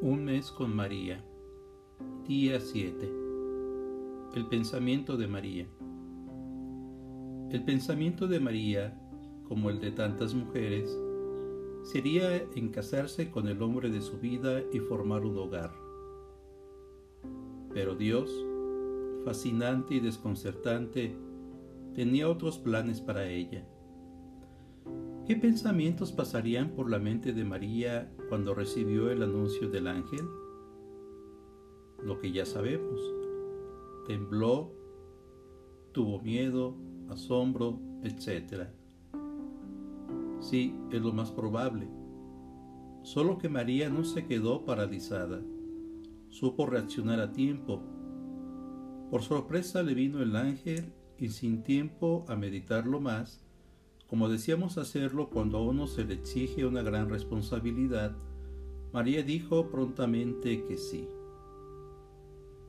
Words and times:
Un 0.00 0.24
mes 0.24 0.52
con 0.52 0.76
María. 0.76 1.24
Día 2.24 2.60
7. 2.60 3.12
El 4.36 4.46
pensamiento 4.46 5.16
de 5.16 5.26
María. 5.26 5.66
El 7.50 7.64
pensamiento 7.64 8.28
de 8.28 8.38
María, 8.38 8.96
como 9.48 9.70
el 9.70 9.80
de 9.80 9.90
tantas 9.90 10.34
mujeres, 10.34 10.96
sería 11.82 12.36
en 12.36 12.68
casarse 12.68 13.32
con 13.32 13.48
el 13.48 13.60
hombre 13.60 13.90
de 13.90 14.00
su 14.00 14.18
vida 14.18 14.62
y 14.72 14.78
formar 14.78 15.24
un 15.24 15.36
hogar. 15.36 15.74
Pero 17.74 17.96
Dios, 17.96 18.30
fascinante 19.24 19.94
y 19.94 20.00
desconcertante, 20.00 21.16
tenía 21.96 22.28
otros 22.28 22.56
planes 22.60 23.00
para 23.00 23.26
ella. 23.26 23.66
¿Qué 25.28 25.36
pensamientos 25.36 26.10
pasarían 26.10 26.70
por 26.70 26.88
la 26.88 26.98
mente 26.98 27.34
de 27.34 27.44
María 27.44 28.10
cuando 28.30 28.54
recibió 28.54 29.10
el 29.10 29.22
anuncio 29.22 29.68
del 29.68 29.86
ángel? 29.86 30.26
Lo 32.02 32.18
que 32.18 32.32
ya 32.32 32.46
sabemos. 32.46 32.98
Tembló, 34.06 34.72
tuvo 35.92 36.22
miedo, 36.22 36.78
asombro, 37.10 37.78
etc. 38.04 38.68
Sí, 40.40 40.74
es 40.90 41.02
lo 41.02 41.12
más 41.12 41.30
probable. 41.30 41.86
Solo 43.02 43.36
que 43.36 43.50
María 43.50 43.90
no 43.90 44.04
se 44.04 44.24
quedó 44.24 44.64
paralizada. 44.64 45.42
Supo 46.30 46.64
reaccionar 46.64 47.20
a 47.20 47.32
tiempo. 47.32 47.82
Por 49.10 49.20
sorpresa 49.20 49.82
le 49.82 49.92
vino 49.92 50.22
el 50.22 50.34
ángel 50.36 50.94
y 51.18 51.28
sin 51.28 51.62
tiempo 51.62 52.24
a 52.28 52.34
meditarlo 52.34 52.98
más, 52.98 53.44
como 54.08 54.30
decíamos 54.30 54.78
hacerlo 54.78 55.28
cuando 55.28 55.58
a 55.58 55.62
uno 55.62 55.86
se 55.86 56.04
le 56.04 56.14
exige 56.14 56.64
una 56.64 56.82
gran 56.82 57.10
responsabilidad, 57.10 58.16
María 58.90 59.22
dijo 59.22 59.68
prontamente 59.68 60.64
que 60.64 60.78
sí. 60.78 61.06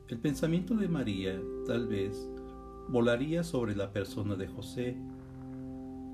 El 0.08 0.18
pensamiento 0.18 0.74
de 0.74 0.88
María, 0.88 1.40
tal 1.66 1.88
vez, 1.88 2.28
volaría 2.88 3.42
sobre 3.42 3.74
la 3.74 3.90
persona 3.90 4.34
de 4.34 4.48
José, 4.48 4.98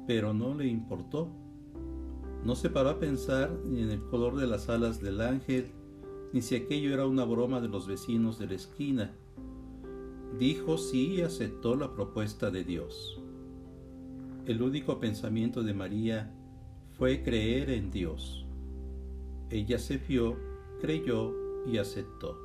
pero 0.07 0.33
no 0.33 0.55
le 0.55 0.69
importó. 0.69 1.29
No 2.45 2.55
se 2.55 2.71
paró 2.71 2.91
a 2.91 3.01
pensar 3.01 3.51
ni 3.65 3.83
en 3.83 3.91
el 3.91 4.05
color 4.05 4.37
de 4.37 4.47
las 4.47 4.69
alas 4.69 5.01
del 5.01 5.21
ángel, 5.21 5.73
ni 6.33 6.41
si 6.41 6.55
aquello 6.55 6.95
era 6.95 7.05
una 7.05 7.25
broma 7.25 7.61
de 7.61 7.69
los 7.69 7.89
vecinos 7.89 8.39
de 8.39 8.47
la 8.47 8.55
esquina. 8.55 9.13
Dijo 10.39 10.79
sí 10.79 11.15
y 11.15 11.23
aceptó 11.23 11.75
la 11.75 11.93
propuesta 11.93 12.53
de 12.53 12.63
Dios 12.63 13.21
el 14.47 14.63
único 14.63 15.01
pensamiento 15.01 15.65
de 15.65 15.75
María 15.75 16.31
fue 16.97 17.23
creer 17.25 17.71
en 17.71 17.91
Dios. 17.91 18.47
Ella 19.51 19.79
se 19.79 19.99
fió, 19.99 20.37
creyó 20.81 21.33
y 21.67 21.79
aceptó. 21.79 22.39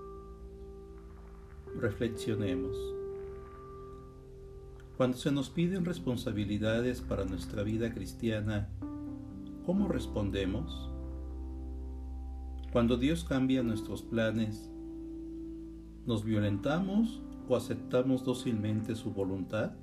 Reflexionemos. 1.80 2.76
Cuando 4.98 5.18
se 5.18 5.32
nos 5.32 5.50
piden 5.52 5.86
responsabilidades 5.86 7.02
para 7.02 7.24
nuestra 7.26 7.62
vida 7.62 7.94
cristiana, 7.94 8.70
¿cómo 9.66 9.88
respondemos? 9.88 10.90
Cuando 12.72 12.98
Dios 12.98 13.24
cambia 13.24 13.62
nuestros 13.62 14.02
planes, 14.02 14.72
¿nos 16.08 16.24
violentamos 16.24 17.22
o 17.48 17.56
aceptamos 17.56 18.26
dócilmente 18.26 18.96
su 18.96 19.12
voluntad? 19.12 19.74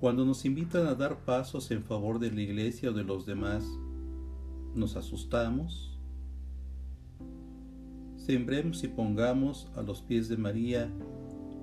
Cuando 0.00 0.24
nos 0.24 0.44
invitan 0.44 0.86
a 0.86 0.94
dar 0.94 1.24
pasos 1.24 1.72
en 1.72 1.82
favor 1.82 2.20
de 2.20 2.30
la 2.30 2.40
iglesia 2.40 2.90
o 2.90 2.92
de 2.92 3.02
los 3.02 3.26
demás, 3.26 3.64
nos 4.74 4.94
asustamos. 4.94 5.98
Sembremos 8.16 8.84
y 8.84 8.88
pongamos 8.88 9.68
a 9.74 9.82
los 9.82 10.02
pies 10.02 10.28
de 10.28 10.36
María 10.36 10.88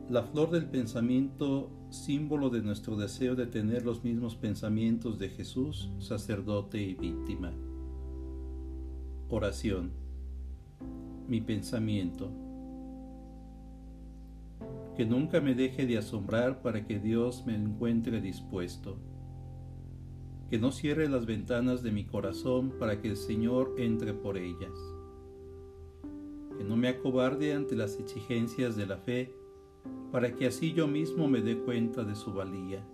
la 0.10 0.24
flor 0.24 0.52
del 0.52 0.66
pensamiento, 0.66 1.72
símbolo 1.90 2.50
de 2.50 2.62
nuestro 2.62 2.98
deseo 2.98 3.36
de 3.36 3.48
tener 3.48 3.86
los 3.86 4.04
mismos 4.04 4.36
pensamientos 4.36 5.18
de 5.18 5.30
Jesús, 5.30 5.90
sacerdote 6.00 6.82
y 6.82 6.94
víctima. 6.94 7.54
Oración. 9.30 9.92
Mi 11.28 11.42
pensamiento 11.42 12.45
que 14.96 15.06
nunca 15.06 15.42
me 15.42 15.56
deje 15.56 15.86
de 15.86 15.98
asombrar 15.98 16.62
para 16.62 16.86
que 16.86 17.00
Dios 17.00 17.44
me 17.46 17.56
encuentre 17.56 18.22
dispuesto, 18.22 18.98
que 20.50 20.58
no 20.58 20.72
cierre 20.72 21.10
las 21.10 21.26
ventanas 21.26 21.84
de 21.84 21.92
mi 21.92 22.06
corazón 22.06 22.74
para 22.80 23.02
que 23.02 23.10
el 23.10 23.18
Señor 23.18 23.76
entre 23.78 24.14
por 24.14 24.38
ellas, 24.38 24.78
que 26.58 26.64
no 26.64 26.78
me 26.78 26.88
acobarde 26.88 27.54
ante 27.54 27.76
las 27.76 28.00
exigencias 28.00 28.76
de 28.76 28.86
la 28.86 28.98
fe, 28.98 29.36
para 30.12 30.34
que 30.34 30.48
así 30.48 30.72
yo 30.72 30.88
mismo 30.88 31.28
me 31.28 31.42
dé 31.42 31.58
cuenta 31.58 32.04
de 32.04 32.16
su 32.16 32.34
valía, 32.34 32.86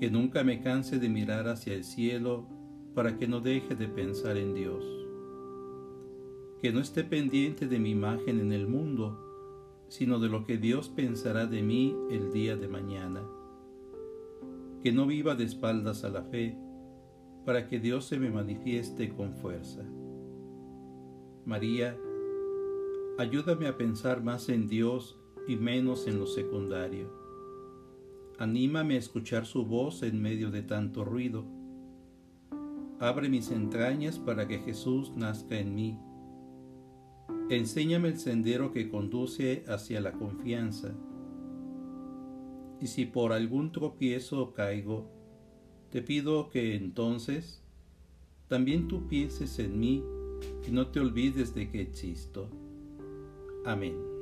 que 0.00 0.10
nunca 0.10 0.44
me 0.44 0.60
canse 0.60 0.98
de 0.98 1.08
mirar 1.08 1.48
hacia 1.48 1.74
el 1.74 1.84
cielo 1.84 2.46
para 2.94 3.18
que 3.18 3.28
no 3.28 3.40
deje 3.40 3.74
de 3.74 3.88
pensar 3.88 4.38
en 4.38 4.54
Dios, 4.54 4.84
que 6.62 6.72
no 6.72 6.80
esté 6.80 7.04
pendiente 7.04 7.66
de 7.66 7.78
mi 7.78 7.90
imagen 7.90 8.40
en 8.40 8.52
el 8.52 8.66
mundo, 8.66 9.27
sino 9.88 10.18
de 10.18 10.28
lo 10.28 10.44
que 10.44 10.58
Dios 10.58 10.88
pensará 10.88 11.46
de 11.46 11.62
mí 11.62 11.96
el 12.10 12.32
día 12.32 12.56
de 12.56 12.68
mañana. 12.68 13.22
Que 14.82 14.92
no 14.92 15.06
viva 15.06 15.34
de 15.34 15.44
espaldas 15.44 16.04
a 16.04 16.10
la 16.10 16.22
fe, 16.22 16.56
para 17.44 17.66
que 17.66 17.80
Dios 17.80 18.04
se 18.04 18.18
me 18.18 18.30
manifieste 18.30 19.08
con 19.08 19.34
fuerza. 19.34 19.82
María, 21.46 21.96
ayúdame 23.18 23.66
a 23.66 23.76
pensar 23.76 24.22
más 24.22 24.48
en 24.50 24.68
Dios 24.68 25.18
y 25.46 25.56
menos 25.56 26.06
en 26.06 26.18
lo 26.18 26.26
secundario. 26.26 27.10
Anímame 28.38 28.94
a 28.94 28.98
escuchar 28.98 29.46
su 29.46 29.64
voz 29.64 30.02
en 30.02 30.20
medio 30.20 30.50
de 30.50 30.62
tanto 30.62 31.04
ruido. 31.04 31.44
Abre 33.00 33.28
mis 33.28 33.50
entrañas 33.50 34.18
para 34.18 34.46
que 34.46 34.58
Jesús 34.58 35.12
nazca 35.16 35.58
en 35.58 35.74
mí 35.74 35.98
Enséñame 37.50 38.08
el 38.08 38.18
sendero 38.18 38.72
que 38.72 38.88
conduce 38.88 39.64
hacia 39.68 40.00
la 40.00 40.12
confianza. 40.12 40.94
Y 42.80 42.86
si 42.86 43.06
por 43.06 43.32
algún 43.32 43.72
tropiezo 43.72 44.52
caigo, 44.52 45.10
te 45.90 46.02
pido 46.02 46.48
que 46.50 46.74
entonces 46.74 47.62
también 48.48 48.88
tú 48.88 49.08
pienses 49.08 49.58
en 49.58 49.78
mí 49.78 50.02
y 50.66 50.70
no 50.70 50.88
te 50.88 51.00
olvides 51.00 51.54
de 51.54 51.70
que 51.70 51.80
existo. 51.80 52.50
Amén. 53.64 54.17